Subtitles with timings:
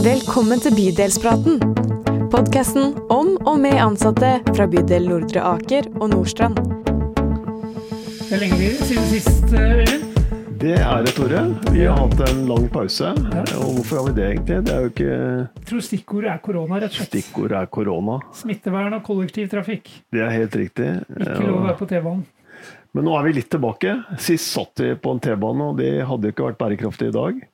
[0.00, 1.58] Velkommen til Bydelspraten.
[2.32, 6.56] Podkasten om og med ansatte fra bydel Nordre Aker og Nordstrand.
[8.22, 10.06] Det er lenge siden sist, Øyvind.
[10.62, 11.42] Det er det, Tore.
[11.68, 13.12] Vi har hatt en lang pause.
[13.12, 13.44] Ja.
[13.60, 14.58] Og hvorfor har vi det, egentlig?
[14.70, 17.12] Det er jo ikke Jeg tror stikkordet er korona, rett og slett.
[17.12, 18.18] Stikkordet er korona.
[18.40, 19.94] Smittevern og kollektivtrafikk.
[20.16, 20.92] Det er helt riktig.
[21.12, 22.24] Ikke lov å være på T-banen.
[22.96, 23.98] Men nå er vi litt tilbake.
[24.18, 27.48] Sist satt vi på en T-bane, og det hadde jo ikke vært bærekraftig i dag.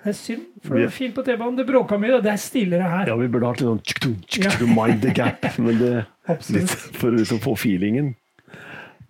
[0.00, 1.58] Det er synd, for det var fint på T-banen.
[1.58, 3.10] Det bråka mye, og det er stillere her.
[3.10, 5.92] Ja, vi burde hatt litt sånn tsk-tum, tsk-tum, mind the gap, men det,
[6.56, 8.14] litt for å liksom få feelingen.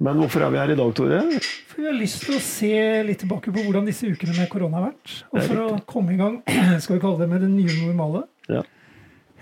[0.00, 1.20] Men hvorfor er vi her i dag, Tore?
[1.68, 2.72] For vi har lyst til å se
[3.06, 5.12] litt tilbake på hvordan disse ukene med korona har vært.
[5.30, 6.40] Og for å komme i gang,
[6.82, 8.24] skal vi kalle det, med det nye normale.
[8.50, 8.64] Ja.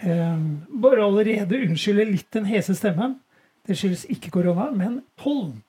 [0.02, 0.42] Eh,
[0.82, 3.16] bare allerede unnskylde litt den hese stemmen.
[3.68, 5.60] Det skyldes ikke korona, men pollen.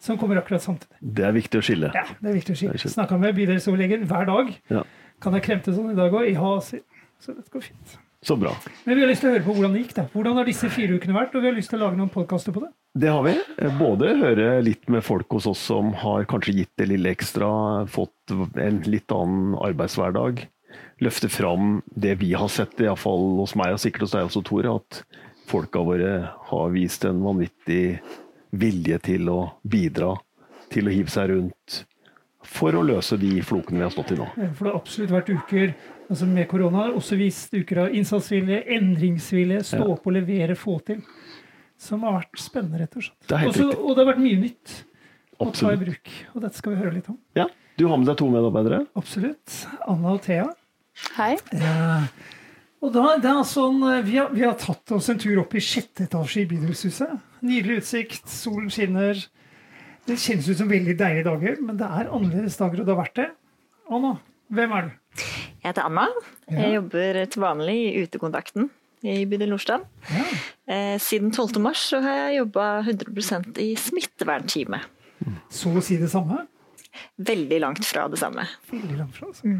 [0.00, 0.96] Som kommer akkurat samtidig.
[1.04, 1.90] Det er viktig å skille.
[1.92, 2.80] Ja, det er viktig å skille.
[2.80, 4.54] Snakka med bydelsoverlegen hver dag.
[4.72, 4.86] Ja.
[5.20, 6.30] Kan jeg kremte sånn i dag òg?
[6.32, 6.86] Ja, sier
[7.20, 7.98] så det går fint.
[8.24, 8.52] Så bra.
[8.84, 9.94] Men vi har lyst til å høre på hvordan det gikk.
[9.96, 10.04] da.
[10.12, 11.34] Hvordan har disse fire ukene vært?
[11.36, 12.70] Og vi har lyst til å lage noen podkaster på det.
[13.00, 13.34] Det har vi.
[13.78, 17.50] Både høre litt med folk hos oss som har kanskje gitt det lille ekstra,
[17.88, 20.42] fått en litt annen arbeidshverdag.
[21.04, 24.74] Løfte fram det vi har sett, iallfall hos meg og sikkert hos deg også, Tore,
[24.80, 25.02] at
[25.50, 26.14] folka våre
[26.50, 28.00] har vist en vanvittig
[28.50, 30.16] vilje til å bidra,
[30.72, 31.84] til å hive seg rundt.
[32.46, 34.26] For å løse de flokene vi har stått i nå.
[34.56, 35.74] For det har absolutt vært uker
[36.10, 36.86] altså med korona.
[36.86, 41.02] har Også vist uker av innsatsvilje, endringsvilje, stå opp og levere, få til.
[41.80, 43.28] Som har vært spennende, rett og slett.
[43.28, 44.74] Det er Også, og det har vært mye nytt
[45.40, 46.12] å ta i bruk.
[46.34, 47.16] Og dette skal vi høre litt om.
[47.38, 47.46] Ja,
[47.80, 48.82] du har med deg to medarbeidere.
[49.00, 49.62] Absolutt.
[49.88, 50.50] Anna og Thea.
[51.16, 51.32] Hei.
[51.56, 52.02] Ja.
[52.84, 55.62] og da, det er sånn, vi, har, vi har tatt oss en tur opp i
[55.64, 57.14] sjette etasje i bydelshuset.
[57.46, 59.20] Nydelig utsikt, solen skinner.
[60.10, 62.98] Det kjennes ut som veldig deilige dager, men det er annerledes dager, og det har
[63.04, 63.26] vært det.
[63.94, 64.10] Anna,
[64.50, 65.22] hvem er du?
[65.60, 66.06] Jeg heter Anna.
[66.50, 68.66] Jeg jobber til vanlig i Utekontakten
[69.06, 69.86] i bydel Nordstrand.
[70.10, 70.24] Ja.
[70.66, 71.60] Eh, Siden 12.
[71.62, 74.88] mars så har jeg jobba 100% i smittevernteamet.
[75.52, 76.42] Så å si det samme?
[77.30, 78.48] Veldig langt fra det samme.
[78.72, 79.30] Veldig langt fra.
[79.30, 79.54] Altså.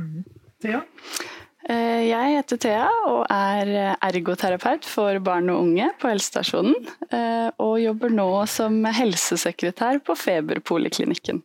[0.64, 0.82] Thea?
[0.82, 1.29] Eh,
[1.70, 3.70] Jeg heter Thea og er
[4.02, 6.74] ergoterapeut for barn og unge på helsestasjonen.
[7.14, 11.42] eh, Og jobber nå som helsesekretær på Feberpoliklinikken.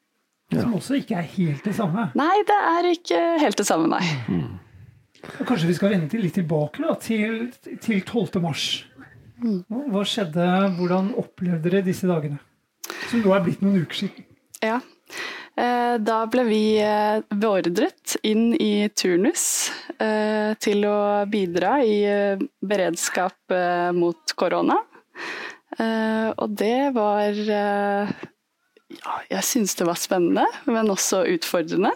[0.53, 2.09] Som også ikke er helt det samme.
[2.18, 4.03] Nei, det er ikke helt det samme, nei.
[4.30, 4.59] Mm.
[5.46, 7.47] kanskje vi skal vende litt tilbake da, til,
[7.81, 8.41] til 12.
[8.41, 8.85] mars.
[9.41, 10.46] Hva skjedde?
[10.78, 12.38] Hvordan opplevde dere disse dagene?
[13.09, 14.25] Som nå er blitt noen uker siden.
[14.64, 14.80] Ja.
[15.55, 19.71] Eh, Da ble vi eh, beordret inn i turnus
[20.03, 21.95] eh, til å bidra i
[22.59, 23.55] beredskap
[23.95, 24.81] mot korona.
[25.75, 31.91] Og det var Ja, jeg syns det var spennende, men også utfordrende.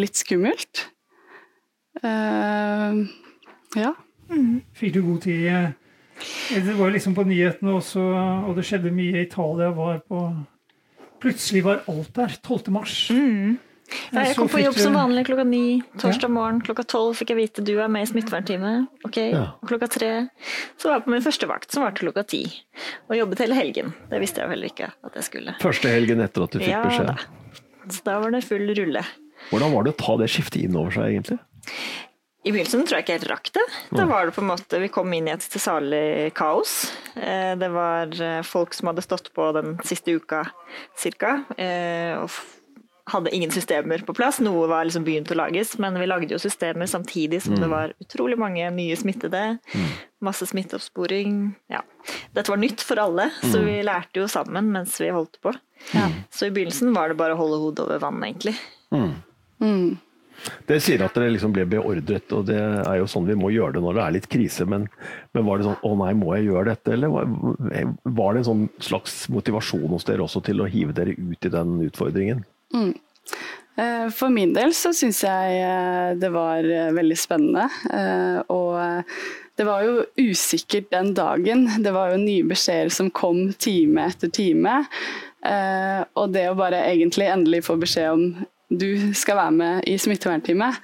[0.00, 0.86] Litt skummelt.
[2.00, 3.92] Ja.
[4.78, 5.76] Fikk du god tid?
[6.54, 8.06] Det var liksom på nyhetene også,
[8.48, 9.26] og det skjedde mye.
[9.26, 10.22] Italia var på
[11.22, 12.36] Plutselig var alt der.
[12.44, 12.68] 12.
[12.74, 12.96] mars.
[14.10, 15.80] Ja, jeg kom på jobb som vanlig klokka ni.
[16.02, 18.88] Torsdag morgen klokka tolv fikk jeg vite du er med i smittevernteamet.
[19.06, 19.44] Ok, Ja.
[19.62, 20.10] og klokka tre
[20.76, 22.42] så var jeg på min første vakt, som varte klokka ti.
[23.08, 23.94] Og jobbet hele helgen.
[24.10, 25.54] Det visste jeg heller ikke at jeg skulle.
[25.62, 27.06] Første helgen etter at du fikk Ja beskjed.
[27.06, 27.16] da.
[27.88, 29.04] Så da var det full rulle.
[29.52, 31.38] Hvordan var det å ta det skiftet inn over seg, egentlig?
[32.46, 33.62] I begynnelsen tror jeg ikke helt rakk det.
[33.98, 36.92] Da var det på en måte, Vi kom inn i et tilsalig kaos.
[37.18, 40.44] Eh, Det var eh, folk som hadde stått på den siste uka
[40.96, 42.30] cirka, eh, og
[43.10, 44.38] hadde ingen systemer på plass.
[44.42, 47.92] Noe var liksom begynt å lages, men vi lagde jo systemer samtidig som det var
[48.02, 49.58] utrolig mange nye smittede.
[50.22, 51.54] Masse smitteoppsporing.
[51.70, 51.82] Ja.
[52.34, 55.54] Dette var nytt for alle, så vi lærte jo sammen mens vi holdt på.
[56.30, 58.56] Så i begynnelsen var det bare å holde hodet over vann, egentlig.
[59.62, 59.98] Mm.
[60.66, 63.76] Det sier at dere liksom ble beordret, og det er jo sånn vi må gjøre
[63.78, 64.66] det når det er litt krise.
[64.68, 64.86] Men,
[65.34, 67.26] men var det sånn 'å nei, må jeg gjøre dette', eller var,
[68.04, 71.52] var det en sånn slags motivasjon hos dere også til å hive dere ut i
[71.52, 72.44] den utfordringen?
[72.74, 72.94] Mm.
[74.16, 77.66] For min del så syns jeg eh, det var eh, veldig spennende.
[77.92, 79.02] eh, Og eh,
[79.58, 81.66] det var jo usikkert den dagen.
[81.84, 84.78] Det var jo nye beskjeder som kom time etter time.
[85.44, 89.96] Eh, Og det å bare egentlig endelig få beskjed om du skal være med i
[89.98, 90.78] smittevernteamet,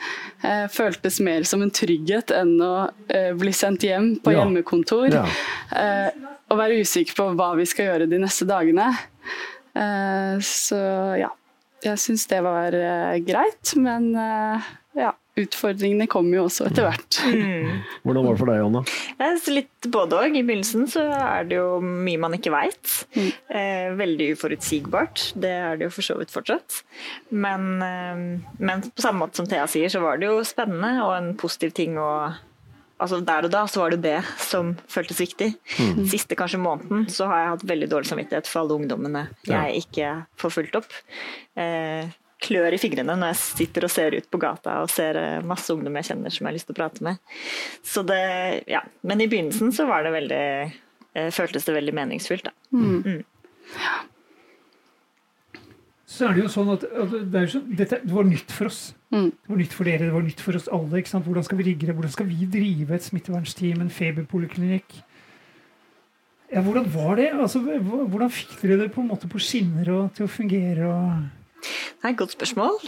[0.47, 2.75] eh, føltes mer som en trygghet enn å
[3.11, 4.45] eh, bli sendt hjem på Ja.
[4.45, 5.09] hjemmekontor.
[5.13, 5.25] Ja.
[5.75, 6.11] Eh,
[6.53, 8.91] Og være usikker på hva vi skal gjøre de neste dagene.
[10.45, 10.77] Så
[11.17, 11.31] ja,
[11.83, 12.75] jeg syns det var
[13.25, 14.11] greit, men
[14.95, 15.15] ja.
[15.41, 17.19] Utfordringene kommer jo også etter hvert.
[18.05, 18.83] Hvordan var det for deg, Anna?
[19.53, 20.37] Litt både òg.
[20.37, 22.93] I begynnelsen så er det jo mye man ikke veit.
[23.17, 25.31] Eh, veldig uforutsigbart.
[25.41, 26.83] Det er det jo for så vidt fortsatt.
[27.33, 28.23] Men, eh,
[28.61, 31.75] men på samme måte som Thea sier, så var det jo spennende og en positiv
[31.77, 32.13] ting å
[33.03, 35.49] Altså Der og da så var det det som føltes viktig.
[36.07, 40.11] Siste kanskje måneden så har jeg hatt veldig dårlig samvittighet for alle ungdommene jeg ikke
[40.39, 40.95] får fulgt opp.
[41.59, 42.13] Eh,
[42.43, 45.73] klør i fingrene når jeg sitter og ser ut på gata og ser eh, masse
[45.75, 47.21] ungdom jeg kjenner som jeg har lyst til å prate med.
[47.87, 48.23] Så det,
[48.71, 48.83] ja.
[49.07, 52.51] Men i begynnelsen så var det veldig eh, føltes det veldig meningsfullt.
[52.51, 52.55] Da.
[56.13, 58.53] Så er det jo sånn at, at det, er jo sånn, dette, det var nytt
[58.53, 58.83] for oss.
[59.15, 59.31] Mm.
[59.33, 60.99] Det var nytt for dere, det var nytt for oss alle.
[61.01, 61.25] ikke sant?
[61.29, 61.97] Hvordan skal vi rigge det?
[61.97, 64.99] Hvordan skal vi drive et smittevernsteam, en feberpoliklinikk?
[66.53, 67.31] Ja, hvordan var det?
[67.33, 70.91] Altså, hvordan fikk dere det på en måte på skinner og til å fungere?
[70.91, 71.42] og...
[71.63, 72.79] Det er et godt spørsmål.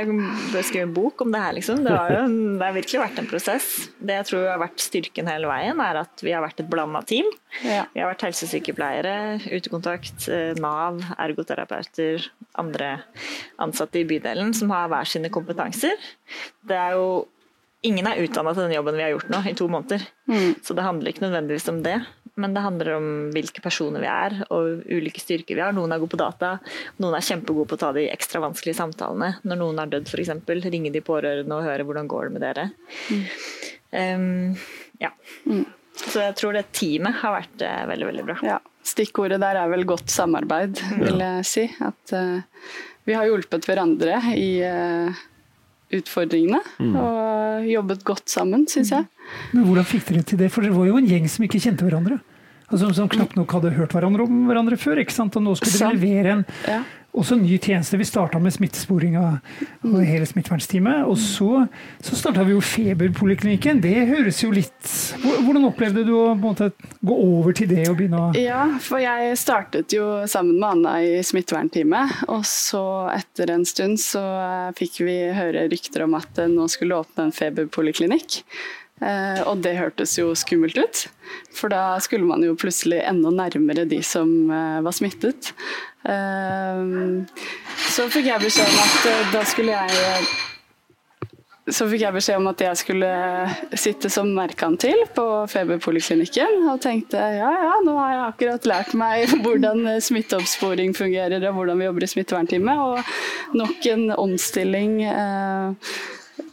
[0.00, 0.14] Det
[0.50, 1.82] bør skrive en bok om det her, liksom.
[1.86, 2.22] Det har, jo,
[2.58, 3.68] det har virkelig vært en prosess.
[4.02, 7.02] Det jeg tror har vært styrken hele veien, er at vi har vært et blanda
[7.06, 7.28] team.
[7.62, 7.84] Ja.
[7.94, 9.16] Vi har vært helsesykepleiere,
[9.50, 12.30] utekontakt, eh, Nav, ergoterapeuter,
[12.60, 12.94] andre
[13.62, 15.94] ansatte i bydelen som har hver sine kompetanser.
[16.66, 17.10] Det er jo
[17.80, 20.02] Ingen er utdanna til den jobben vi har gjort nå i to måneder.
[20.60, 21.94] Så det handler ikke nødvendigvis om det,
[22.40, 25.74] men det handler om hvilke personer vi er og ulike styrker vi har.
[25.76, 26.54] Noen er gode på data,
[27.02, 29.32] noen er kjempegode på å ta de ekstra vanskelige samtalene.
[29.42, 30.32] Når noen er dødd f.eks.,
[30.70, 32.66] ringe de pårørende og høre hvordan går det med dere.
[33.90, 34.58] Um,
[35.02, 35.10] ja.
[36.00, 38.36] Så jeg tror det teamet har vært eh, veldig, veldig bra.
[38.46, 41.66] Ja, Stikkordet der er vel godt samarbeid, vil jeg si.
[41.84, 42.70] At uh,
[43.08, 45.20] vi har hjulpet hverandre i eh,
[45.96, 46.60] utfordringene.
[46.80, 49.06] Og jobbet godt sammen, syns jeg.
[49.52, 50.50] Men hvordan fikk dere til det?
[50.54, 52.20] For dere var jo en gjeng som ikke kjente hverandre.
[52.70, 55.00] Altså, som knapt nok hadde hørt hverandre om hverandre før.
[55.02, 55.34] ikke sant?
[55.36, 56.82] Og nå skulle dere levere en Ja.
[57.16, 57.98] Også ny tjeneste.
[57.98, 59.38] Vi starta med smittesporing av,
[59.82, 61.04] hele smittevernsteamet.
[61.10, 61.64] Og så,
[62.04, 63.82] så starta vi jo Feberpoliklinikken.
[63.82, 64.76] Det høres jo litt
[65.20, 66.70] Hvordan opplevde du å måte,
[67.04, 70.94] gå over til det og begynne å Ja, for jeg startet jo sammen med Anna
[71.04, 72.24] i smittevernteamet.
[72.32, 77.00] Og så etter en stund så eh, fikk vi høre rykter om at nå skulle
[77.00, 78.42] åpne en feberpoliklinikk.
[79.00, 81.06] Eh, og det hørtes jo skummelt ut,
[81.56, 85.54] for da skulle man jo plutselig enda nærmere de som eh, var smittet.
[86.04, 86.84] Eh,
[87.88, 90.14] så fikk jeg beskjed om at da skulle jeg
[91.70, 93.08] så fikk jeg beskjed om at jeg skulle
[93.78, 96.64] sitte som merkantil på feberpoliklinikken.
[96.72, 101.78] Og tenkte ja ja, nå har jeg akkurat lært meg hvordan smitteoppsporing fungerer og hvordan
[101.78, 102.82] vi jobber i smittevernteamet.
[102.86, 105.92] Og nok en omstilling eh,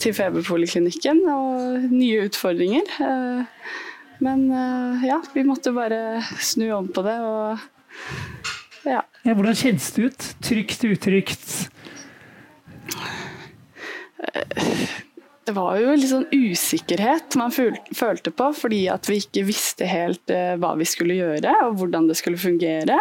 [0.02, 2.92] til feberpoliklinikken og nye utfordringer.
[3.04, 3.72] Eh,
[4.24, 7.66] men eh, ja, vi måtte bare snu om på det og
[8.88, 9.02] ja.
[9.26, 10.30] ja, Hvordan kjennes det ut?
[10.48, 11.48] Trygt, utrygt?
[15.48, 20.28] Det var jo litt sånn usikkerhet man følte på, fordi at vi ikke visste helt
[20.34, 22.98] eh, hva vi skulle gjøre, og hvordan det skulle fungere,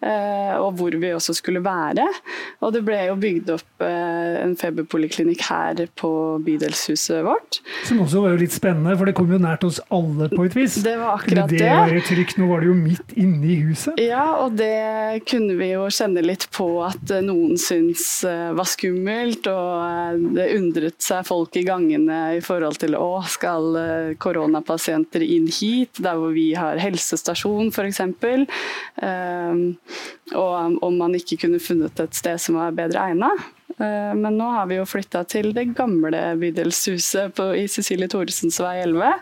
[0.00, 2.06] eh, og hvor vi også skulle være.
[2.64, 6.12] Og det ble jo bygd opp eh, en feberpoliklinikk her på
[6.46, 7.60] bydelshuset vårt.
[7.84, 10.56] Som også var jo litt spennende, for det kom jo nært oss alle på et
[10.56, 10.78] vis.
[10.80, 11.68] Det var akkurat det det.
[11.76, 12.40] være trygt?
[12.40, 14.00] Nå var det jo midt inne i huset.
[14.00, 20.24] Ja, og det kunne vi jo kjenne litt på at noen syntes var skummelt, og
[20.40, 25.98] det undret seg folk i gangene i forhold til å, skal eh, koronapasienter inn hit,
[25.98, 28.00] der hvor vi har helsestasjon f.eks.
[29.02, 29.64] Um,
[30.38, 33.42] og om man ikke kunne funnet et sted som var bedre egnet.
[33.78, 38.60] Eh, Men nå har vi jo flytta til det gamle bydelshuset på, i Cecilie Thoresens
[38.62, 39.12] vei 11.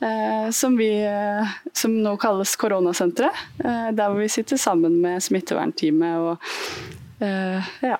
[0.00, 3.44] eh, Som, vi, eh, som nå kalles koronasenteret.
[3.64, 7.98] eh, Der hvor vi sitter sammen med smittevernteamet og eh, ja.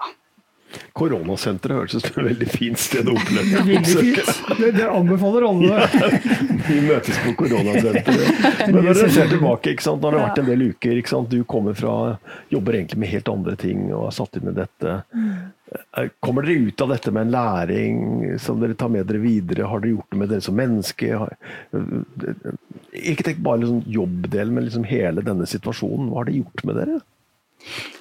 [0.94, 3.62] Koronasenteret høres ut som et veldig fint sted å oppleve.
[3.84, 4.20] fint.
[4.60, 5.88] Det, det anbefaler alle.
[6.68, 8.44] Vi møtes på koronasenteret.
[8.68, 10.02] Men når dere ser tilbake, ikke sant?
[10.02, 11.00] nå har det vært en del uker.
[11.00, 11.32] Ikke sant?
[11.32, 11.96] Du kommer fra
[12.52, 14.96] jobber egentlig med helt andre ting og er satt inn i dette.
[15.24, 17.96] Eh, Kommer dere ut av dette med en læring
[18.42, 19.66] som dere tar med dere videre?
[19.70, 21.10] Har dere gjort det med dere som menneske?
[22.94, 26.12] Ikke tenk bare liksom jobbdelen, men liksom hele denne situasjonen.
[26.12, 27.00] Hva har det gjort med dere?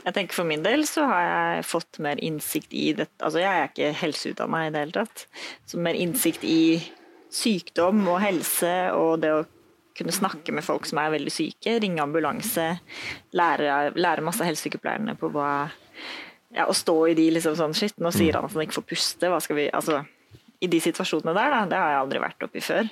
[0.04, 3.16] Jeg tenker For min del så har jeg fått mer innsikt i dette.
[3.24, 5.26] Altså jeg er ikke helseutdanna i det hele tatt.
[5.70, 6.82] Så mer innsikt i
[7.34, 9.44] sykdom og helse og det å
[9.98, 12.66] kunne snakke med folk som er veldig syke, ringe ambulanse,
[13.38, 15.52] lære, lære masse av helsesykepleierne på hva
[16.54, 18.90] ja, Å stå i de liksom sånn Shit, nå sier han at han ikke får
[18.90, 20.02] puste, hva skal vi Altså,
[20.64, 22.90] i de situasjonene der, da, det har jeg aldri vært oppi før.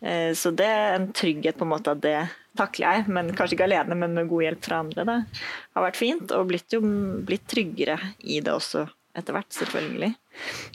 [0.00, 2.16] Eh, Så det er en trygghet på en måte at det
[2.58, 5.04] takler jeg, men kanskje ikke alene, men med god hjelp fra andre.
[5.04, 6.82] Det har vært fint, og blitt jo
[7.24, 8.84] blitt tryggere i det også
[9.16, 10.10] etter hvert, selvfølgelig.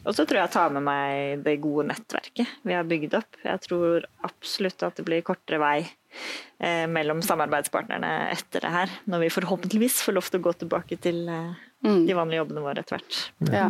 [0.05, 3.39] Og så tror jeg jeg tar med meg det gode nettverket vi har bygd opp.
[3.41, 9.25] Jeg tror absolutt at det blir kortere vei eh, mellom samarbeidspartnerne etter det her, når
[9.25, 11.66] vi forhåpentligvis får lov til å gå tilbake til eh.
[11.83, 13.17] De vanlige jobbene våre etter hvert.
[13.53, 13.67] Ja,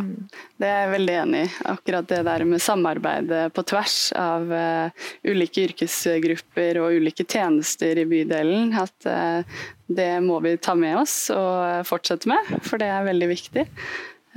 [0.58, 1.48] det er jeg veldig enig i.
[1.68, 8.06] Akkurat det der med samarbeidet på tvers av uh, ulike yrkesgrupper og ulike tjenester i
[8.08, 8.72] bydelen.
[8.80, 13.28] At uh, det må vi ta med oss og fortsette med, for det er veldig
[13.30, 13.66] viktig.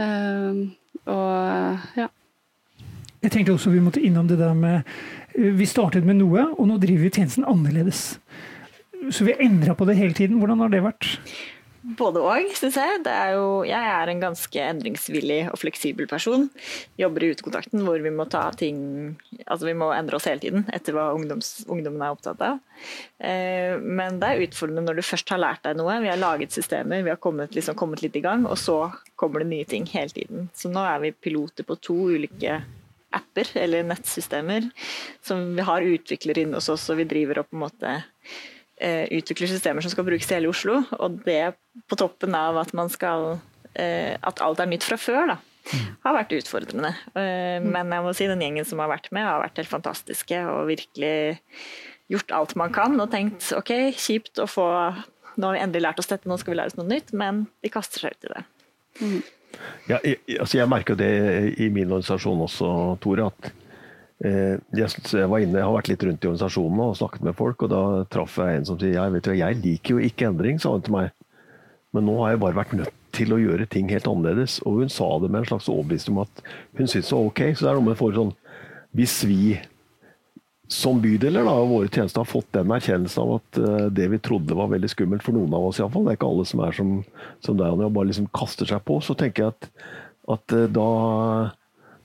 [0.01, 0.68] Uh,
[1.08, 2.10] og ja.
[3.22, 4.88] Jeg tenkte også vi måtte innom det der med
[5.32, 8.20] Vi startet med noe, og nå driver vi tjenesten annerledes.
[9.10, 10.42] Så vi har endra på det hele tiden.
[10.42, 11.08] Hvordan har det vært?
[11.81, 13.00] Både og, syns jeg.
[13.09, 16.45] Er jo, jeg er en ganske endringsvillig og fleksibel person.
[17.01, 18.77] Jobber i utekontakten hvor vi må ta ting
[19.47, 22.59] Altså vi må endre oss hele tiden etter hva ungdoms, ungdommen er opptatt av.
[23.17, 25.97] Eh, men det er utfordrende når du først har lært deg noe.
[26.03, 28.77] Vi har laget systemer, vi har kommet, liksom, kommet litt i gang, og så
[29.19, 30.47] kommer det nye ting hele tiden.
[30.57, 32.61] Så nå er vi piloter på to ulike
[33.11, 34.69] apper eller nettsystemer
[35.25, 37.95] som vi har utviklere inne hos oss, og vi driver opp på en måte
[38.81, 40.79] utvikler systemer som skal brukes i hele Oslo.
[40.97, 41.53] Og det
[41.88, 43.39] på toppen av at man skal
[43.71, 45.38] At alt er nytt fra før, da.
[46.03, 46.89] Har vært utfordrende.
[47.13, 50.65] Men jeg må si den gjengen som har vært med, har vært helt fantastiske og
[50.67, 51.13] virkelig
[52.11, 54.67] gjort alt man kan og tenkt ok, kjipt å få
[55.39, 57.45] Nå har vi endelig lært oss dette, nå skal vi lære oss noe nytt, men
[57.63, 58.41] de kaster seg ut i det.
[59.00, 59.21] Mm.
[59.88, 61.07] Ja, jeg, altså jeg merker det
[61.55, 62.71] i min organisasjon også,
[63.01, 63.29] Tore.
[63.31, 63.61] at eh,
[64.22, 67.72] jeg, var inne, jeg har vært litt rundt i organisasjonene og snakket med folk, og
[67.74, 70.75] da traff jeg en som sier jeg, vet du, jeg liker jo ikke endring, sa
[70.75, 71.13] hun til meg.
[71.96, 74.60] Men nå har jeg bare vært nødt til å gjøre ting helt annerledes.
[74.68, 76.44] Og hun sa det med en slags overbevisning om at
[76.78, 77.44] hun syntes det var ok.
[77.51, 78.34] Så det er noe med for sånn
[78.96, 79.58] Hvis vi
[80.72, 84.20] som bydeler da, og våre tjenester har fått den erkjennelsen av at uh, det vi
[84.24, 86.78] trodde var veldig skummelt for noen av oss, iallfall, det er ikke alle som er
[86.78, 86.94] som,
[87.44, 89.68] som deg og bare liksom kaster seg på, så tenker jeg at,
[90.38, 90.86] at uh, da,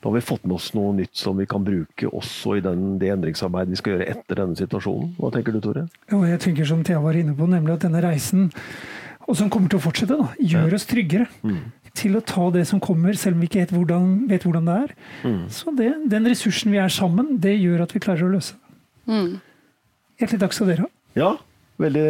[0.07, 2.93] da har vi fått med oss noe nytt som vi kan bruke også i den,
[3.01, 5.09] det endringsarbeidet vi skal gjøre etter denne situasjonen.
[5.19, 5.83] Hva tenker du, Tore?
[6.15, 8.45] Og jeg tenker som Thea var inne på, nemlig at denne reisen,
[9.27, 11.27] og som kommer til å fortsette, da, gjør oss tryggere.
[11.43, 11.59] Mm.
[11.99, 14.79] Til å ta det som kommer, selv om vi ikke vet hvordan, vet hvordan det
[14.85, 14.95] er.
[15.27, 15.43] Mm.
[15.59, 18.79] Så det, den ressursen vi er sammen, det gjør at vi klarer å løse det.
[19.11, 19.37] Mm.
[20.23, 20.93] Hjertelig takk skal dere ha.
[21.19, 21.35] Ja,
[21.83, 22.09] veldig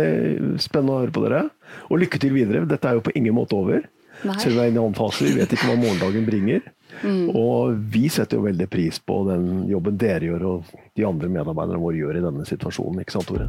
[0.60, 1.46] spennende å høre på dere.
[1.88, 2.68] Og lykke til videre.
[2.68, 3.88] Dette er jo på ingen måte over.
[4.20, 4.36] Nei.
[4.40, 5.24] Selv om vi er i en annen fase.
[5.24, 6.74] Vi vet ikke hva morgendagen bringer.
[7.02, 7.34] Mm.
[7.36, 11.82] Og vi setter jo veldig pris på den jobben dere gjør og de andre medarbeiderne
[11.82, 13.02] våre gjør i denne situasjonen.
[13.04, 13.48] Ikke sant, Tore?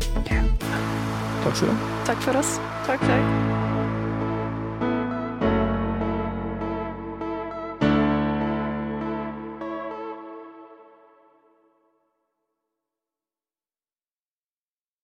[1.44, 1.96] Takk skal du ha.
[2.10, 2.58] Takk for oss.
[2.90, 3.67] Takk, takk.